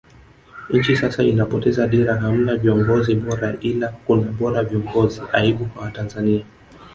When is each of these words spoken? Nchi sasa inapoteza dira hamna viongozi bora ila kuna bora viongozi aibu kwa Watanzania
Nchi 0.69 0.95
sasa 0.95 1.23
inapoteza 1.23 1.87
dira 1.87 2.15
hamna 2.15 2.55
viongozi 2.57 3.15
bora 3.15 3.55
ila 3.61 3.87
kuna 4.05 4.31
bora 4.31 4.63
viongozi 4.63 5.21
aibu 5.33 5.65
kwa 5.65 5.81
Watanzania 5.83 6.45